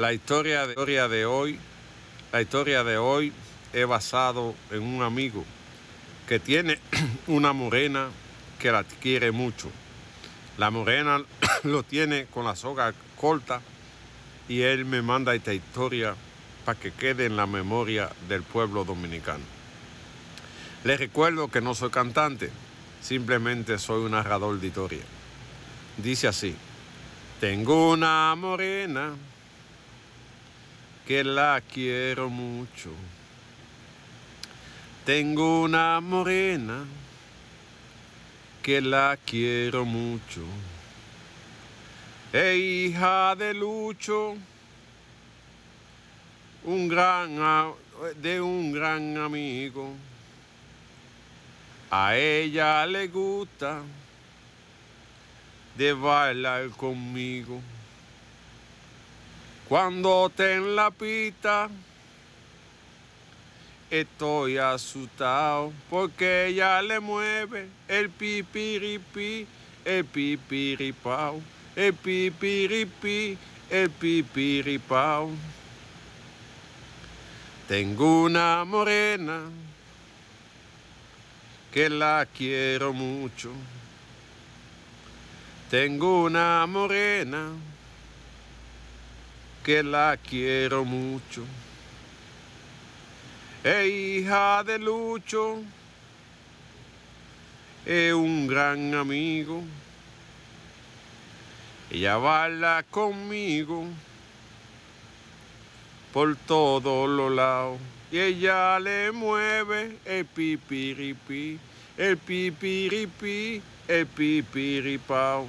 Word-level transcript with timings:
La 0.00 0.14
historia 0.14 0.66
de, 0.66 1.26
hoy, 1.26 1.58
la 2.32 2.40
historia 2.40 2.82
de 2.84 2.96
hoy 2.96 3.34
es 3.74 3.86
basado 3.86 4.54
en 4.70 4.82
un 4.82 5.02
amigo 5.02 5.44
que 6.26 6.40
tiene 6.40 6.78
una 7.26 7.52
morena 7.52 8.08
que 8.58 8.72
la 8.72 8.82
quiere 8.82 9.30
mucho. 9.30 9.70
La 10.56 10.70
morena 10.70 11.22
lo 11.64 11.82
tiene 11.82 12.24
con 12.32 12.46
la 12.46 12.56
soga 12.56 12.94
corta 13.14 13.60
y 14.48 14.62
él 14.62 14.86
me 14.86 15.02
manda 15.02 15.34
esta 15.34 15.52
historia 15.52 16.14
para 16.64 16.80
que 16.80 16.92
quede 16.92 17.26
en 17.26 17.36
la 17.36 17.46
memoria 17.46 18.08
del 18.26 18.42
pueblo 18.42 18.86
dominicano. 18.86 19.44
Les 20.82 20.98
recuerdo 20.98 21.48
que 21.48 21.60
no 21.60 21.74
soy 21.74 21.90
cantante, 21.90 22.50
simplemente 23.02 23.78
soy 23.78 24.06
un 24.06 24.12
narrador 24.12 24.58
de 24.60 24.66
historia. 24.66 25.02
Dice 25.98 26.26
así, 26.26 26.56
tengo 27.38 27.90
una 27.90 28.34
morena 28.34 29.12
que 31.10 31.24
la 31.24 31.60
quiero 31.60 32.30
mucho. 32.30 32.90
Tengo 35.04 35.62
una 35.62 36.00
morena 36.00 36.84
que 38.62 38.80
la 38.80 39.18
quiero 39.26 39.84
mucho. 39.84 40.44
E 42.32 42.56
hija 42.56 43.34
de 43.34 43.52
Lucho, 43.54 44.36
un 46.62 46.86
gran 46.86 47.36
de 48.22 48.40
un 48.40 48.70
gran 48.70 49.16
amigo. 49.16 49.92
A 51.90 52.14
ella 52.14 52.86
le 52.86 53.08
gusta 53.08 53.82
de 55.76 55.92
bailar 55.92 56.70
conmigo. 56.70 57.60
Cuando 59.70 60.32
te 60.34 60.54
en 60.54 60.74
la 60.74 60.90
pita, 60.90 61.68
estoy 63.88 64.58
asustado 64.58 65.72
porque 65.88 66.48
ella 66.48 66.82
le 66.82 66.98
mueve 66.98 67.68
el 67.86 68.10
pipiripi, 68.10 69.46
el 69.84 70.04
pipiripao, 70.06 71.40
el 71.76 71.94
pipiripi, 71.94 73.38
el 73.70 73.90
pipiripao. 73.90 75.30
Tengo 77.68 78.22
una 78.24 78.64
morena 78.64 79.42
que 81.72 81.88
la 81.88 82.26
quiero 82.36 82.92
mucho. 82.92 83.52
Tengo 85.70 86.24
una 86.24 86.66
morena 86.66 87.52
que 89.64 89.82
la 89.82 90.16
quiero 90.16 90.84
mucho. 90.84 91.44
E 93.62 93.88
hija 93.88 94.64
de 94.64 94.78
Lucho, 94.78 95.58
es 97.84 98.12
un 98.14 98.46
gran 98.46 98.94
amigo. 98.94 99.62
Ella 101.90 102.16
baila 102.16 102.84
conmigo 102.90 103.84
por 106.12 106.36
todos 106.36 107.08
los 107.08 107.32
lados. 107.32 107.78
Y 108.10 108.18
ella 108.18 108.78
le 108.80 109.12
mueve 109.12 109.96
el 110.04 110.24
pipiripi, 110.24 111.58
el 111.96 112.16
pipiripi, 112.16 113.62
el 113.88 114.06
pipiripao. 114.06 115.46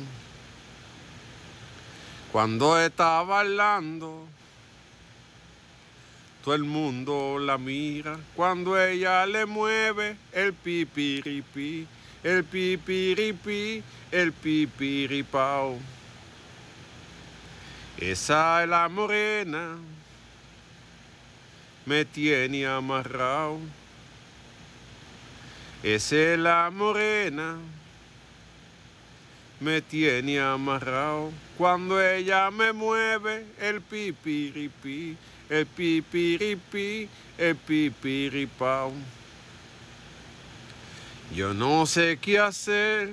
Cuando 2.31 2.79
está 2.79 3.21
bailando, 3.23 4.25
todo 6.43 6.55
el 6.55 6.63
mundo 6.63 7.37
la 7.39 7.57
mira. 7.57 8.17
Cuando 8.35 8.81
ella 8.81 9.25
le 9.25 9.45
mueve 9.45 10.15
el 10.31 10.53
pipiripi, 10.53 11.87
el 12.23 12.43
pipiripi, 12.43 13.83
el 14.11 14.31
pipiripao. 14.31 15.77
Esa 17.97 18.63
es 18.63 18.69
la 18.69 18.87
morena 18.87 19.77
me 21.85 22.05
tiene 22.05 22.65
amarrado. 22.65 23.59
Esa 25.83 26.15
es 26.15 26.39
la 26.39 26.69
morena, 26.71 27.57
me 29.61 29.81
tiene 29.81 30.39
amarrado. 30.39 31.31
Cuando 31.57 32.01
ella 32.01 32.49
me 32.51 32.73
mueve 32.73 33.45
el 33.59 33.79
pipiripi, 33.79 35.15
el 35.49 35.65
pipiripi, 35.67 37.07
el 37.37 37.55
pipiripao. 37.55 38.91
Yo 41.33 41.53
no 41.53 41.85
sé 41.85 42.17
qué 42.19 42.39
hacer 42.39 43.11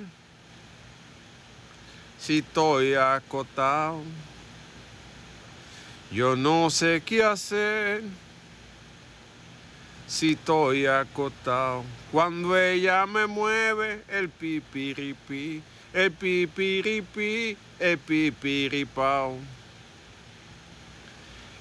si 2.19 2.39
estoy 2.39 2.95
acotado. 2.95 4.01
Yo 6.11 6.35
no 6.35 6.71
sé 6.71 7.03
qué 7.05 7.23
hacer 7.23 8.01
si 10.09 10.31
estoy 10.31 10.87
acostado. 10.87 11.85
Cuando 12.11 12.57
ella 12.57 13.05
me 13.05 13.27
mueve 13.27 14.01
el 14.09 14.29
pipiripi, 14.29 15.61
el 15.93 16.11
pipiripi, 16.11 17.55
el 17.79 17.97
pipiripao. 17.99 19.37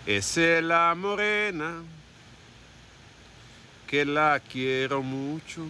Es 0.06 0.38
la 0.38 0.94
morena 0.96 1.82
que 3.86 4.06
la 4.06 4.40
quiero 4.40 5.02
mucho. 5.02 5.66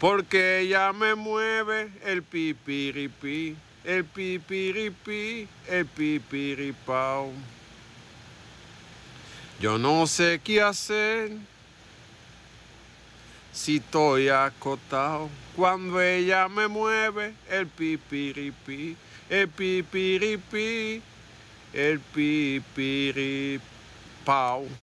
Porque 0.00 0.60
ella 0.60 0.92
me 0.94 1.14
mueve 1.14 1.90
el 2.02 2.22
pipiripi, 2.22 3.54
el 3.84 4.04
pipiripi, 4.06 5.46
el 5.68 5.86
pipiripao. 5.86 7.30
Yo 9.62 9.78
no 9.78 10.06
sé 10.08 10.40
qué 10.42 10.60
hacer 10.60 11.30
si 13.52 13.76
estoy 13.76 14.28
acotado 14.28 15.30
cuando 15.54 16.02
ella 16.02 16.48
me 16.48 16.66
mueve 16.66 17.32
el 17.48 17.68
pipiripi, 17.68 18.96
el 19.30 19.48
pipiripi, 19.48 21.00
el 21.72 22.00
pipiripao. 22.12 23.60